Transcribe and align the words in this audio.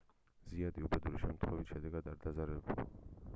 ზაიატი 0.53 0.85
უბედური 0.87 1.21
შემთხვევის 1.25 1.69
შედეგად 1.75 2.11
არ 2.15 2.19
დაზარალებულა 2.25 2.89